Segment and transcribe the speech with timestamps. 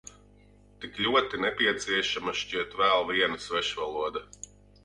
[0.85, 4.27] Tik ļoti nepieciešama šķiet vēl viena svešvaloda.